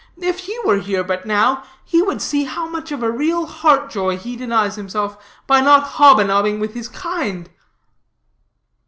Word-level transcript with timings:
If 0.17 0.39
he 0.39 0.59
were 0.65 0.77
but 0.77 0.85
here 0.87 1.05
now, 1.25 1.61
he 1.85 2.01
would 2.01 2.23
see 2.23 2.45
how 2.45 2.67
much 2.67 2.91
of 2.91 3.03
real 3.03 3.45
heart 3.45 3.91
joy 3.91 4.17
he 4.17 4.35
denies 4.35 4.75
himself 4.75 5.15
by 5.45 5.61
not 5.61 5.83
hob 5.83 6.17
a 6.19 6.23
nobbing 6.23 6.59
with 6.59 6.73
his 6.73 6.87
kind." 6.89 7.47